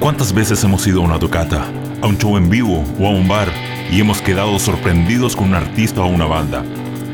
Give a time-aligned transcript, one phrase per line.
[0.00, 1.66] ¿Cuántas veces hemos ido a una tocata,
[2.00, 3.48] a un show en vivo o a un bar
[3.90, 6.64] y hemos quedado sorprendidos con un artista o una banda?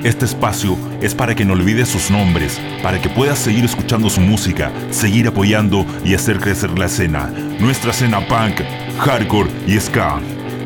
[0.02, 4.20] Este espacio es para que no olvides sus nombres, para que puedas seguir escuchando su
[4.20, 8.60] música, seguir apoyando y hacer crecer la escena, nuestra escena punk,
[8.98, 10.20] hardcore y ska.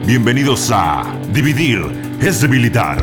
[0.05, 1.83] Bienvenidos a Dividir
[2.21, 2.99] es debilitar.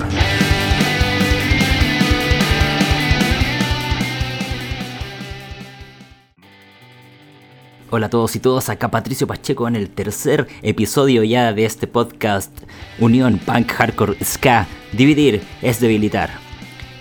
[7.96, 11.88] Hola a todos y todas, acá Patricio Pacheco en el tercer episodio ya de este
[11.88, 12.52] podcast
[12.99, 14.67] Unión Punk Hardcore Ska.
[14.91, 16.30] Dividir es debilitar.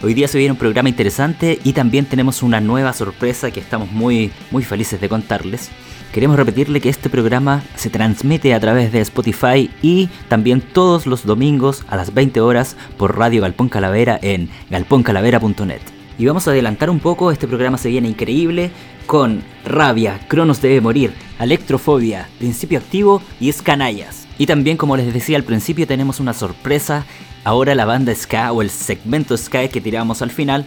[0.05, 3.91] Hoy día se viene un programa interesante y también tenemos una nueva sorpresa que estamos
[3.91, 5.69] muy, muy felices de contarles.
[6.13, 11.27] Queremos repetirle que este programa se transmite a través de Spotify y también todos los
[11.27, 15.94] domingos a las 20 horas por Radio Galpón Calavera en galponcalavera.net.
[16.17, 18.71] Y vamos a adelantar un poco, este programa se viene increíble
[19.07, 24.29] con Rabia, Cronos debe morir, Electrofobia, Principio Activo y Escanallas.
[24.39, 27.05] Y también como les decía al principio tenemos una sorpresa,
[27.43, 30.67] ahora la banda Ska o el segmento Ska que tiramos al final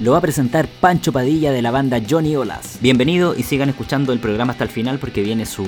[0.00, 2.78] lo va a presentar Pancho Padilla de la banda Johnny Olas.
[2.80, 5.66] Bienvenido y sigan escuchando el programa hasta el final porque viene su,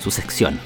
[0.00, 0.58] su sección.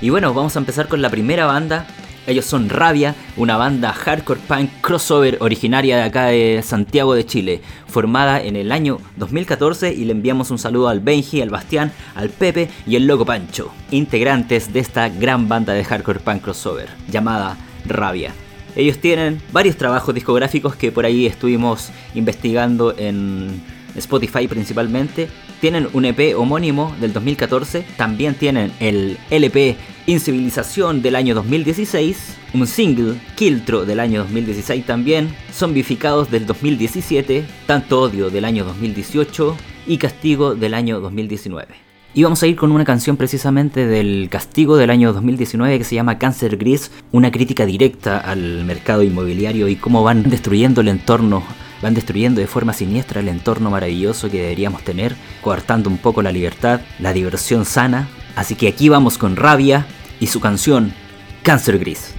[0.00, 1.86] Y bueno, vamos a empezar con la primera banda,
[2.26, 7.62] ellos son Rabia, una banda hardcore punk crossover originaria de acá de Santiago de Chile,
[7.86, 12.30] formada en el año 2014 y le enviamos un saludo al Benji, al Bastián, al
[12.30, 17.56] Pepe y el Loco Pancho, integrantes de esta gran banda de hardcore punk crossover llamada
[17.86, 18.32] Rabia.
[18.74, 23.62] Ellos tienen varios trabajos discográficos que por ahí estuvimos investigando en
[23.96, 25.28] Spotify principalmente.
[25.62, 32.66] Tienen un EP homónimo del 2014, también tienen el LP Incivilización del año 2016, un
[32.66, 39.98] single, Kiltro del año 2016 también, Zombificados del 2017, Tanto Odio del año 2018 y
[39.98, 41.68] Castigo del año 2019.
[42.12, 45.94] Y vamos a ir con una canción precisamente del Castigo del año 2019 que se
[45.94, 51.44] llama Cáncer Gris, una crítica directa al mercado inmobiliario y cómo van destruyendo el entorno
[51.82, 56.32] van destruyendo de forma siniestra el entorno maravilloso que deberíamos tener, coartando un poco la
[56.32, 58.08] libertad, la diversión sana.
[58.36, 59.86] Así que aquí vamos con Rabia
[60.20, 60.94] y su canción
[61.42, 62.14] Cáncer Gris.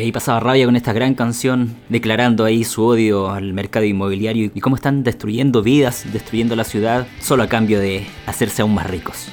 [0.00, 4.50] Y ahí pasaba rabia con esta gran canción, declarando ahí su odio al mercado inmobiliario
[4.54, 8.88] y cómo están destruyendo vidas, destruyendo la ciudad, solo a cambio de hacerse aún más
[8.88, 9.26] ricos.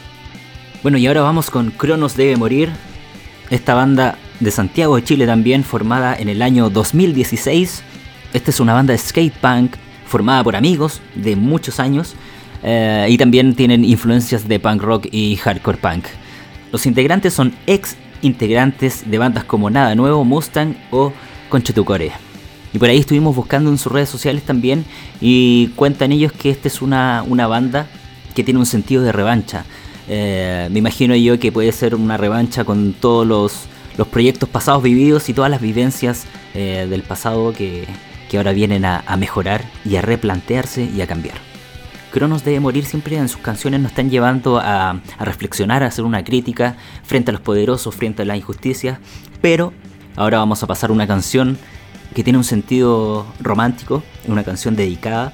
[0.83, 2.69] Bueno, y ahora vamos con Cronos debe morir,
[3.49, 7.81] esta banda de Santiago de Chile también, formada en el año 2016.
[8.33, 12.13] Esta es una banda de skate punk formada por amigos de muchos años
[12.61, 16.07] eh, y también tienen influencias de punk rock y hardcore punk.
[16.73, 21.13] Los integrantes son ex integrantes de bandas como Nada Nuevo, Mustang o
[21.49, 22.11] Conchetucore.
[22.73, 24.85] Y por ahí estuvimos buscando en sus redes sociales también
[25.21, 27.87] y cuentan ellos que esta es una, una banda
[28.35, 29.65] que tiene un sentido de revancha.
[30.09, 33.63] Eh, me imagino yo que puede ser una revancha con todos los,
[33.97, 37.85] los proyectos pasados vividos y todas las vivencias eh, del pasado que,
[38.29, 41.37] que ahora vienen a, a mejorar y a replantearse y a cambiar.
[42.11, 46.05] Cronos debe morir siempre en sus canciones nos están llevando a, a, reflexionar, a hacer
[46.05, 48.99] una crítica frente a los poderosos, frente a la injusticia,
[49.41, 49.73] pero
[50.15, 51.57] ahora vamos a pasar una canción
[52.15, 55.33] que tiene un sentido romántico, una canción dedicada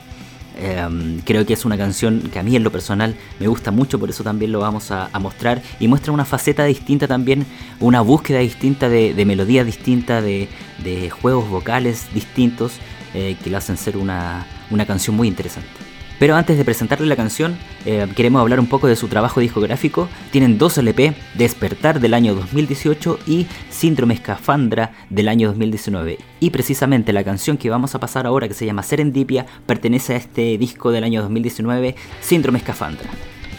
[0.56, 4.00] Em, creo que es una canción que a mí en lo personal me gusta mucho,
[4.00, 5.62] por eso también lo vamos a, mostrar.
[5.80, 7.46] Y muestra una faceta distinta también,
[7.80, 12.74] una búsqueda distinta de, melodías distintas, de, juegos vocales distintos,
[13.14, 14.46] eh, que lo hacen ser una
[14.86, 15.83] canción muy interesante.
[16.20, 20.08] Pero antes de presentarle la canción, eh, queremos hablar un poco de su trabajo discográfico.
[20.32, 26.20] Tienen dos LP, Despertar del año 2018 y Síndrome Escafandra del año 2019.
[26.40, 30.18] Y precisamente la canción que vamos a pasar ahora, que se llama Serendipia, pertenece a
[30.18, 33.10] este disco del año 2019, Síndrome Escafandra.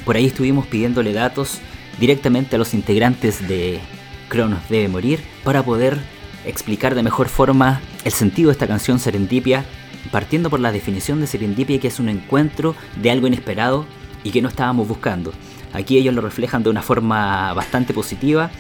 [0.05, 1.61] Por ahí estuvimos pidiéndole datos
[1.99, 3.81] directamente a los integrantes de
[4.29, 5.99] Cronos debe morir para poder
[6.45, 9.65] explicar de mejor forma el sentido de esta canción Serendipia
[10.11, 13.87] partiendo por la definición de serendipia que es un encuentro de algo inesperado
[14.23, 15.33] y que no estábamos buscando.
[15.73, 18.51] Aquí ellos lo reflejan de una forma bastante positiva,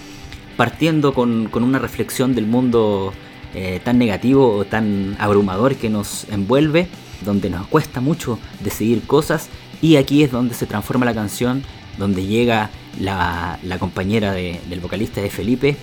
[0.56, 3.12] partiendo con, una reflexión del mundo
[3.55, 6.88] eh, tan negativo o tan abrumador que nos envuelve,
[7.25, 9.49] donde nos cuesta mucho decidir cosas,
[9.81, 11.62] y aquí es donde se transforma la canción,
[11.99, 12.70] donde llega
[13.00, 15.76] la, compañera del vocalista de Felipe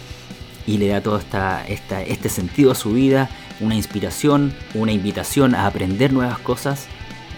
[0.68, 3.30] y le da todo esta, este sentido a su vida,
[3.62, 6.88] una inspiración, una invitación a aprender nuevas cosas.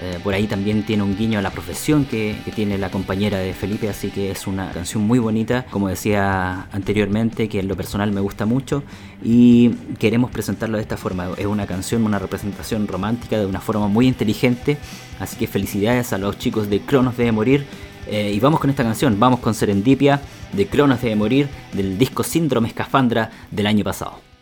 [0.02, 3.54] Eh, por ahí también tiene un guiño a la profesión que, tiene la compañera de
[3.54, 8.12] Felipe, así que es una canción muy bonita, como decía anteriormente, que en lo personal
[8.12, 8.84] me gusta mucho
[9.24, 11.30] y queremos presentarlo de esta forma.
[11.38, 14.78] Es una canción, una representación romántica de una forma muy inteligente,
[15.20, 17.66] así que felicidades a los chicos de Cronos debe morir.
[18.08, 20.20] Eh, y vamos con esta canción, vamos con Serendipia
[20.54, 24.33] de Cronos debe morir del disco Síndrome Escafandra del año pasado.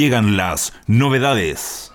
[0.00, 1.92] Llegan las novedades.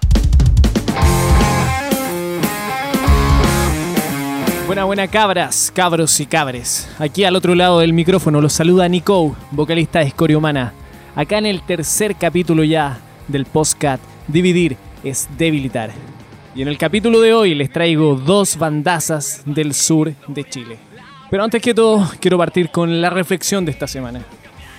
[4.68, 6.88] Buena, buena cabras, cabros y cabres.
[7.00, 10.72] Aquí al otro lado del micrófono los saluda Nico, vocalista de Escoria Humana.
[11.16, 15.90] acá en el tercer capítulo ya del postcat Dividir es debilitar.
[16.54, 20.78] Y en el capítulo de hoy les traigo dos bandazas del sur de Chile.
[21.32, 24.22] Pero antes que todo, quiero partir con la reflexión de esta semana.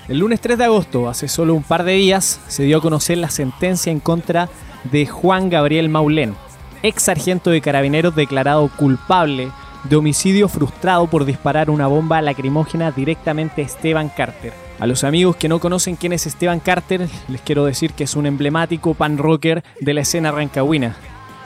[0.08, 3.18] El lunes 3 de agosto, hace solo un par de días, se dio a conocer
[3.18, 4.48] la sentencia en contra
[4.84, 6.36] de Juan Gabriel Maulén,
[6.84, 9.50] ex sargento de carabineros declarado culpable
[9.82, 14.52] de homicidio frustrado por disparar una bomba lacrimógena directamente a Esteban Carter.
[14.78, 18.14] A los amigos que no conocen quién es Esteban Carter, les quiero decir que es
[18.14, 20.94] un emblemático pan rocker de la escena rancagüina.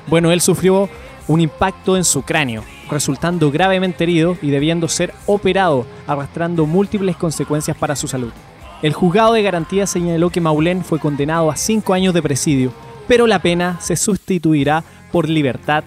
[0.06, 0.90] Bueno, él sufrió
[1.28, 7.74] un impacto en su cráneo, resultando gravemente herido y debiendo ser operado, arrastrando múltiples consecuencias
[7.74, 8.32] para su salud.
[8.82, 12.72] El juzgado de garantía señaló que Maulén fue condenado a 5 años de presidio,
[13.06, 15.84] pero la pena se sustituirá por libertad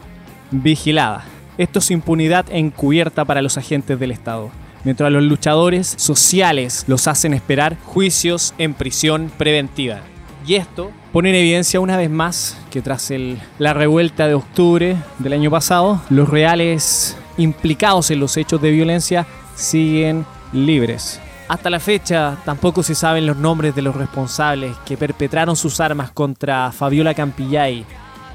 [0.51, 1.25] vigilada.
[1.57, 4.51] Esto es impunidad encubierta para los agentes del Estado.
[4.83, 10.01] Mientras los luchadores sociales los hacen esperar juicios en prisión preventiva.
[10.45, 13.11] Y esto pone en evidencia una vez más que tras
[13.57, 19.25] la revuelta de octubre del año pasado, los reales implicados en los hechos de violencia
[19.55, 21.19] siguen libres.
[21.53, 26.09] Hasta la fecha tampoco se saben los nombres de los responsables que perpetraron sus armas
[26.09, 27.85] contra Fabiola Campillay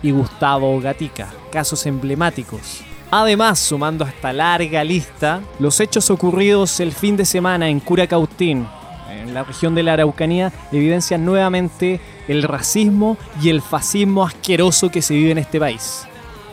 [0.04, 2.80] y Gustavo Gatica, casos emblemáticos.
[3.10, 8.68] Además, sumando a esta larga lista, los hechos ocurridos el fin de semana en Curacautín,
[9.10, 15.02] en la región de la Araucanía, evidencian nuevamente el racismo y el fascismo asqueroso que
[15.02, 16.06] se vive en este país.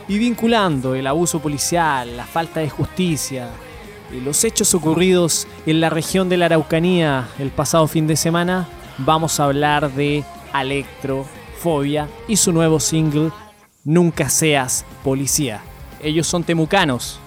[0.08, 3.50] Y vinculando el abuso policial, la falta de justicia,
[4.12, 9.40] los hechos ocurridos en la región de la Araucanía el pasado fin de semana, vamos
[9.40, 13.30] a hablar de Electrofobia y su nuevo single
[13.86, 15.62] Nunca seas policía.
[16.02, 17.20] Ellos son temucanos.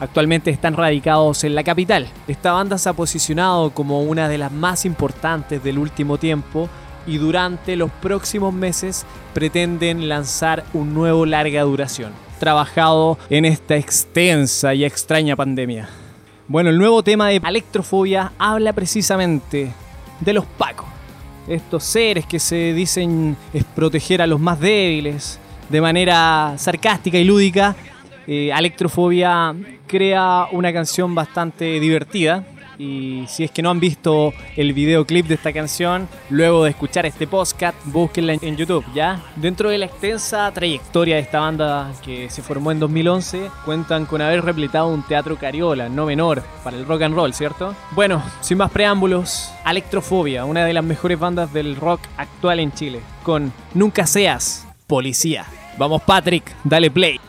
[0.00, 2.08] Actualmente están radicados en la capital.
[2.26, 6.70] Esta banda se ha posicionado como una de las más importantes del último tiempo
[7.06, 9.04] y durante los próximos meses
[9.34, 15.90] pretenden lanzar un nuevo larga duración, trabajado en esta extensa y extraña pandemia.
[16.50, 19.70] Bueno, el nuevo tema de Electrofobia habla precisamente
[20.18, 20.88] de los pacos.
[21.46, 25.38] Estos seres que se dicen es proteger a los más débiles
[25.68, 27.76] de manera sarcástica y lúdica
[28.26, 29.54] eh, Electrofobia
[29.86, 32.46] crea una canción bastante divertida.
[32.78, 37.06] Y si es que no han visto el videoclip de esta canción, luego de escuchar
[37.06, 39.20] este podcast, búsquenla en YouTube, ¿ya?
[39.36, 44.22] Dentro de la extensa trayectoria de esta banda que se formó en 2011, cuentan con
[44.22, 47.74] haber repletado un teatro cariola, no menor, para el rock and roll, ¿cierto?
[47.92, 53.00] Bueno, sin más preámbulos, Electrofobia, una de las mejores bandas del rock actual en Chile,
[53.22, 55.44] con Nunca Seas Policía.
[55.76, 57.20] Vamos Patrick, dale play.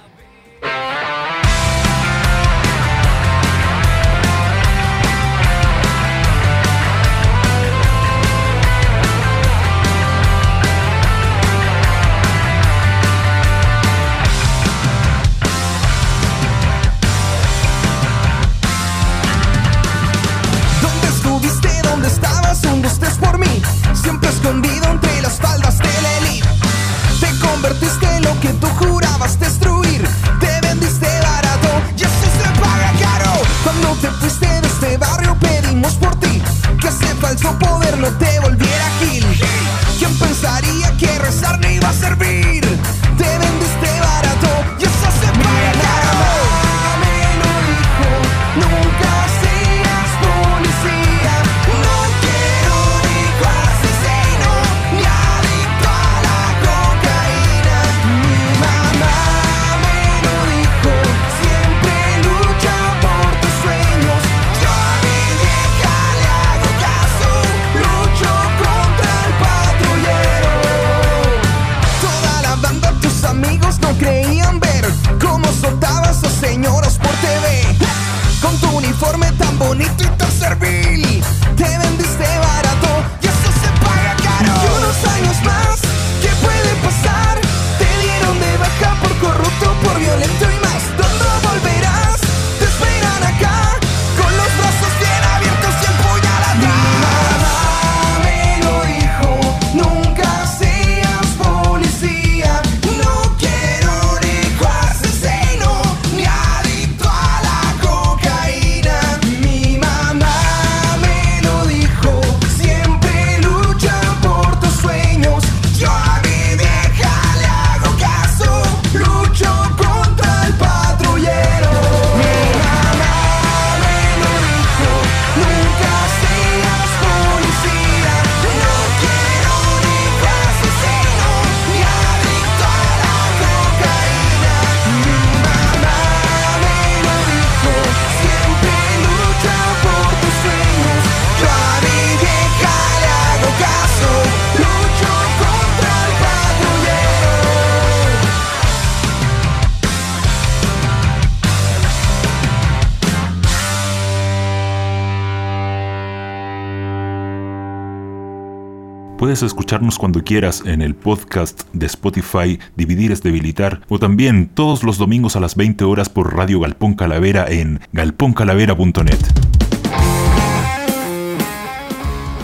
[159.30, 164.84] Puedes escucharnos cuando quieras en el podcast de Spotify Dividir es Debilitar o también todos
[164.84, 169.20] los domingos a las 20 horas por Radio Galpón Calavera en galponcalavera.net.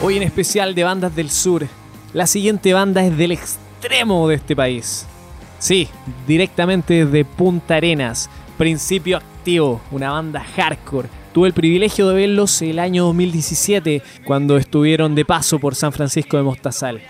[0.03, 1.65] Hoy en especial de bandas del sur.
[2.13, 5.07] La siguiente banda es del extremo de este país.
[5.57, 5.87] Sí,
[6.27, 11.09] directamente desde Punta Arenas, Principio Activo, una banda hardcore.
[11.35, 16.37] Tuve el privilegio de verlos el año 2017 cuando estuvieron de paso por San Francisco
[16.37, 17.01] de Mostazal.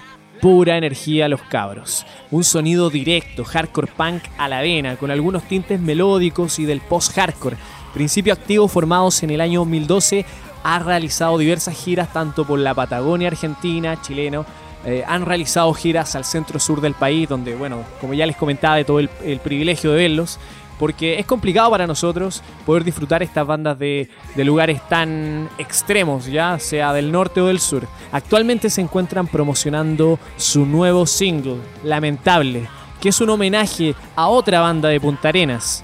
[0.42, 2.08] Pura energía los cabros.
[2.32, 7.58] Un sonido directo, hardcore punk a la vena, con algunos tintes melódicos y del post-hardcore.
[7.94, 10.26] Principio Activo formados en el año 2012
[10.64, 14.44] ha realizado diversas giras tanto por la Patagonia Argentina, chileno,
[14.88, 18.76] eh, han realizado giras al centro sur del país, donde, bueno, como ya les comentaba,
[18.76, 20.40] de todo el privilegio de verlos,
[20.80, 26.60] porque es complicado para nosotros poder disfrutar estas bandas de, de, lugares tan extremos, ya
[26.60, 27.88] sea del norte o del sur.
[28.12, 32.68] Actualmente se encuentran promocionando su nuevo single, Lamentable,
[33.00, 35.84] que es un homenaje a otra banda de Punta Arenas,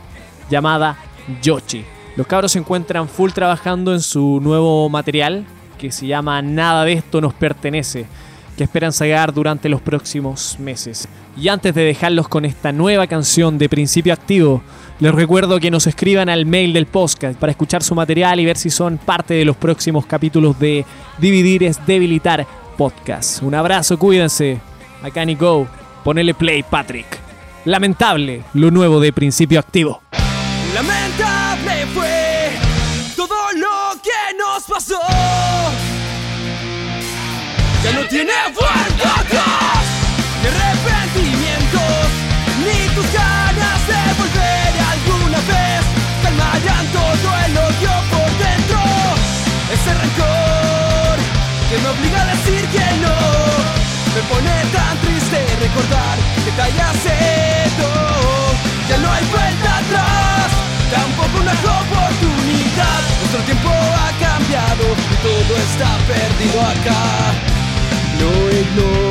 [0.50, 0.98] llamada
[1.42, 1.86] Yoshi.
[2.16, 5.46] Los cabros se encuentran full trabajando en su nuevo material,
[5.78, 8.06] que se llama Nada de esto nos pertenece
[8.58, 11.08] que esperan sacar durante los próximos meses.
[11.38, 14.62] Y antes de dejarlos con esta nueva canción de Principio Activo,
[15.00, 18.58] les recuerdo que nos escriban al mail del podcast para escuchar su material y ver
[18.58, 20.86] si son parte de los próximos capítulos de
[21.18, 22.46] Dividir es Debilitar
[22.78, 23.42] Podcast.
[23.42, 24.60] Un abrazo, cuídense.
[25.02, 25.68] Acá Nico,
[26.04, 27.08] ponele play, Patrick.
[27.66, 30.02] Lamentable, lo nuevo de Principio Activo.
[30.74, 32.21] Lamentable fue
[38.12, 39.84] tiene atrás,
[40.42, 42.04] ni arrepentimientos,
[42.60, 45.82] ni tus ganas de volver alguna vez.
[46.22, 48.80] Calmarán todo el odio por dentro,
[49.72, 51.16] ese rencor
[51.70, 53.16] que me obliga a decir que no.
[54.14, 56.92] Me pone tan triste recordar que te hayas.
[58.90, 60.52] Ya no hay vuelta atrás,
[60.92, 63.00] tampoco una oportunidad.
[63.22, 67.21] Nuestro tiempo ha cambiado y todo está perdido acá.
[68.22, 69.11] No ignores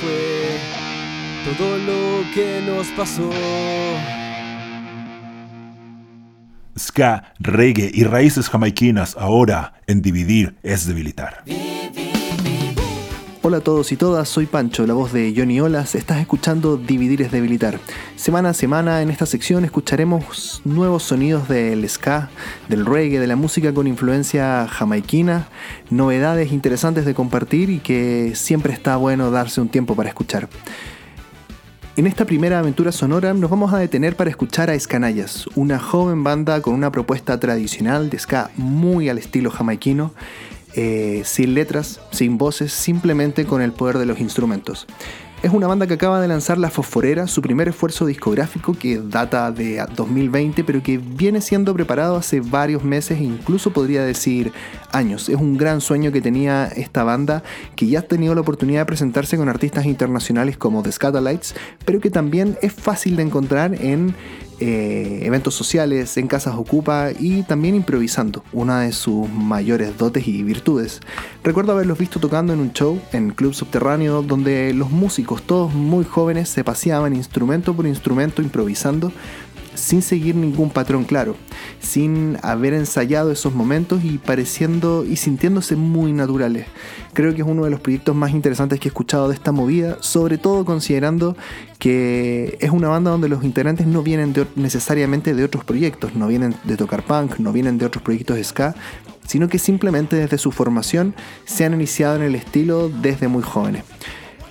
[0.00, 0.58] fue
[1.44, 3.30] todo lo que nos pasó.
[6.78, 11.44] Ska, reggae y raíces jamaiquinas ahora en Dividir es Debilitar.
[13.44, 15.96] Hola a todos y todas, soy Pancho, la voz de Johnny Olas.
[15.96, 17.80] Estás escuchando Dividir es Debilitar.
[18.14, 22.30] Semana a semana en esta sección escucharemos nuevos sonidos del ska,
[22.68, 25.48] del reggae, de la música con influencia jamaiquina,
[25.90, 30.48] novedades interesantes de compartir y que siempre está bueno darse un tiempo para escuchar.
[31.96, 36.22] En esta primera aventura sonora nos vamos a detener para escuchar a Escanallas, una joven
[36.22, 40.14] banda con una propuesta tradicional de ska muy al estilo jamaiquino,
[40.74, 44.86] eh, sin letras, sin voces, simplemente con el poder de los instrumentos.
[45.42, 49.50] Es una banda que acaba de lanzar La Fosforera, su primer esfuerzo discográfico que data
[49.50, 54.52] de 2020, pero que viene siendo preparado hace varios meses e incluso podría decir
[54.92, 55.28] años.
[55.28, 57.42] Es un gran sueño que tenía esta banda,
[57.74, 61.98] que ya ha tenido la oportunidad de presentarse con artistas internacionales como The Scatolites, pero
[61.98, 64.14] que también es fácil de encontrar en
[64.64, 70.44] eh, eventos sociales, en casas ocupa y también improvisando, una de sus mayores dotes y
[70.44, 71.00] virtudes.
[71.42, 76.04] Recuerdo haberlos visto tocando en un show en Club Subterráneo donde los músicos, todos muy
[76.04, 79.10] jóvenes, se paseaban instrumento por instrumento improvisando
[79.74, 81.36] sin seguir ningún patrón claro,
[81.80, 86.66] sin haber ensayado esos momentos y pareciendo y sintiéndose muy naturales.
[87.12, 89.98] Creo que es uno de los proyectos más interesantes que he escuchado de esta movida,
[90.00, 91.36] sobre todo considerando
[91.78, 96.54] que es una banda donde los integrantes no vienen necesariamente de otros proyectos, no vienen
[96.64, 98.74] de tocar punk, no vienen de otros proyectos de ska,
[99.26, 103.84] sino que simplemente desde su formación se han iniciado en el estilo desde muy jóvenes.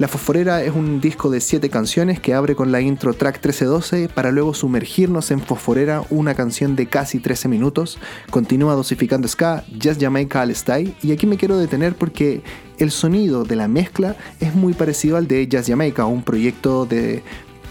[0.01, 4.09] La Fosforera es un disco de 7 canciones que abre con la intro track 1312
[4.09, 7.99] para luego sumergirnos en Fosforera, una canción de casi 13 minutos.
[8.31, 12.41] Continúa dosificando ska, Jazz Jamaica al style y aquí me quiero detener porque
[12.79, 17.21] el sonido de la mezcla es muy parecido al de Jazz Jamaica, un proyecto de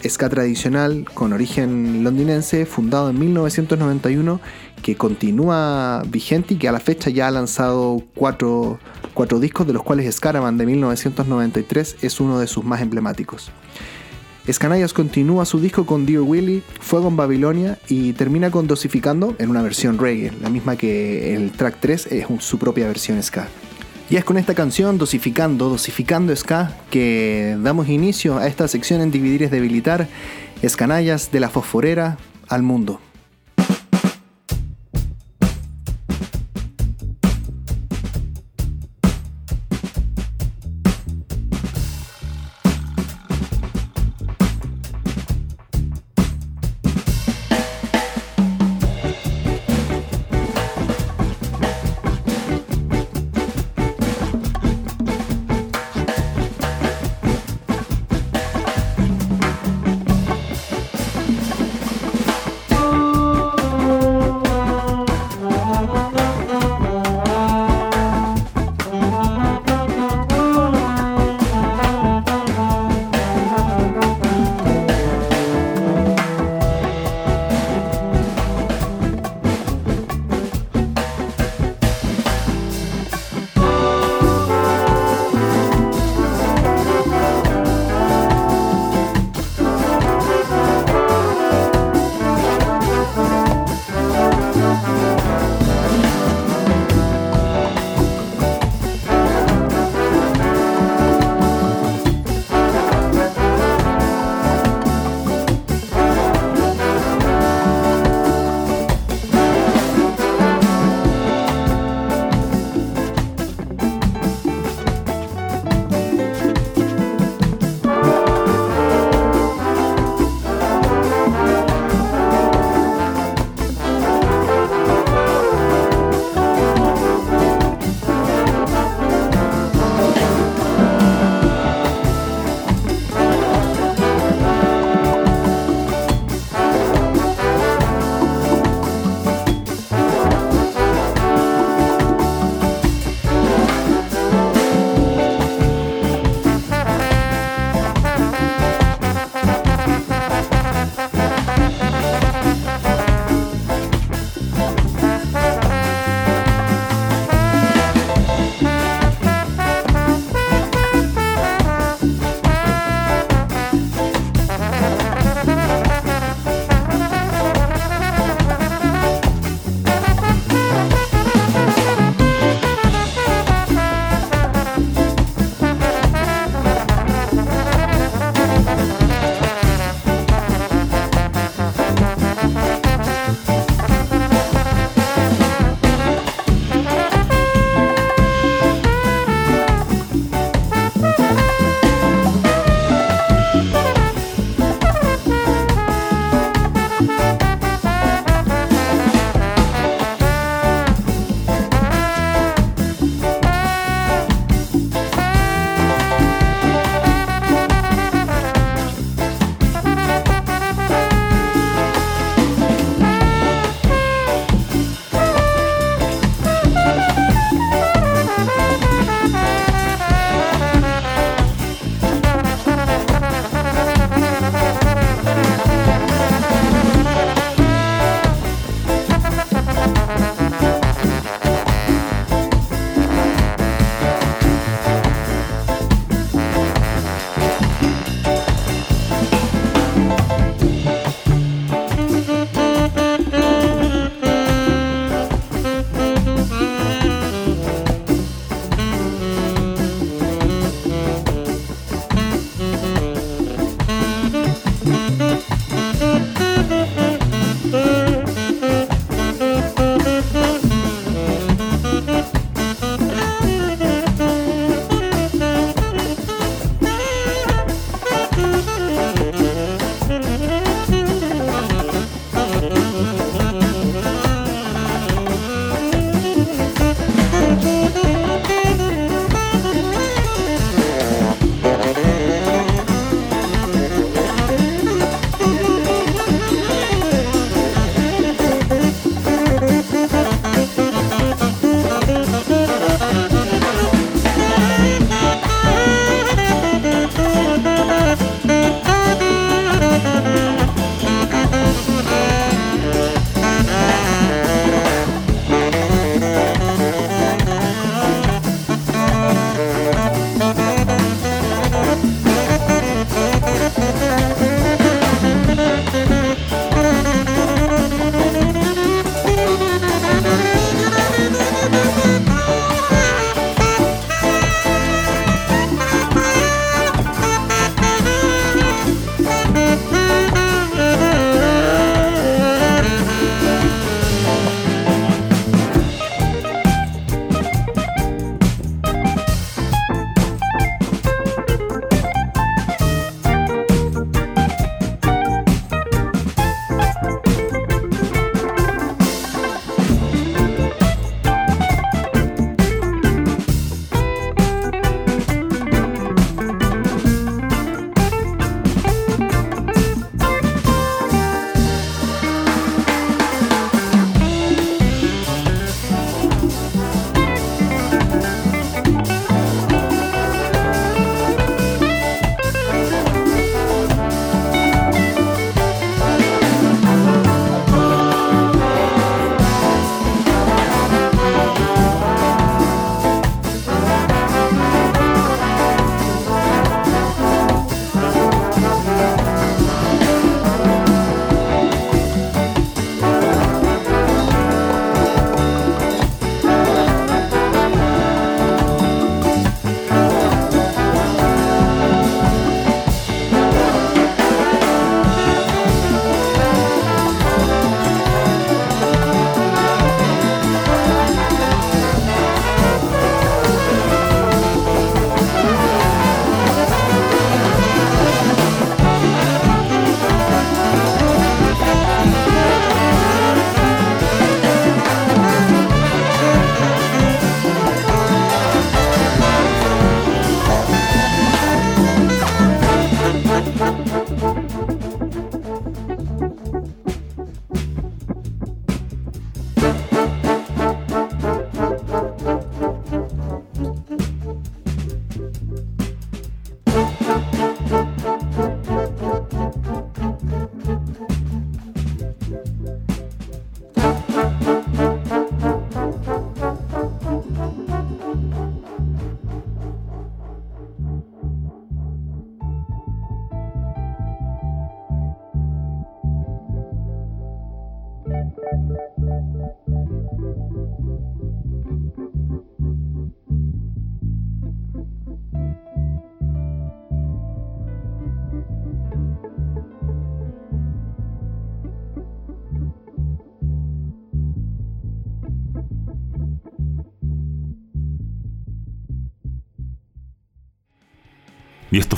[0.08, 4.40] ska tradicional con origen londinense fundado en 1991
[4.82, 8.78] que continúa vigente y que a la fecha ya ha lanzado cuatro,
[9.28, 13.50] discos, de los cuales Scaraman de 1993 es uno de sus más emblemáticos.
[14.50, 19.50] Scanayas continúa su disco con Dear Willy, Fuego en Babilonia y termina con Dosificando en
[19.50, 23.48] una versión reggae, la misma que el track 3 es su propia versión ska.
[24.08, 29.12] Y es con esta canción, Dosificando, Dosificando Ska, que damos inicio a esta sección en
[29.12, 30.08] Dividir es Debilitar,
[30.62, 33.00] Escanallas de la Fosforera al mundo.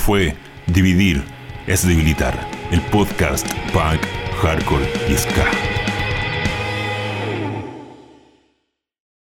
[0.03, 0.35] Fue
[0.67, 1.23] Dividir
[1.69, 2.35] es Debilitar,
[2.73, 4.01] el podcast punk,
[4.43, 5.72] hardcore y ska.